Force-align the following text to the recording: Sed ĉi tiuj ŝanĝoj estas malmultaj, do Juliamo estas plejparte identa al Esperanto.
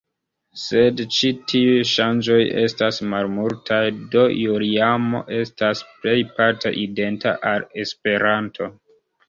Sed 0.59 1.01
ĉi 1.17 1.29
tiuj 1.51 1.83
ŝanĝoj 1.89 2.37
estas 2.61 2.99
malmultaj, 3.11 3.83
do 4.17 4.25
Juliamo 4.45 5.23
estas 5.43 5.85
plejparte 6.01 6.75
identa 6.89 7.39
al 7.55 7.71
Esperanto. 7.87 8.75